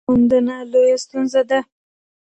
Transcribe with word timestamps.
بازار 0.03 0.11
موندنه 0.11 0.55
لویه 0.71 0.97
ستونزه 1.03 1.41
ده. 1.49 1.59